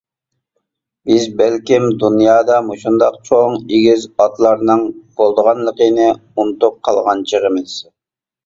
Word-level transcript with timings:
بىز 1.09 1.25
بەلكىم 1.41 1.83
دۇنيادا 2.03 2.55
مۇشۇنداق 2.69 3.19
چوڭ، 3.29 3.59
ئېگىز 3.59 4.07
ئاتلارنىڭ 4.25 4.81
بولىدىغانلىقىنى 5.21 6.09
ئۇنتۇپ 6.17 6.81
قالغان 6.89 7.23
چېغىمىز. 7.35 7.79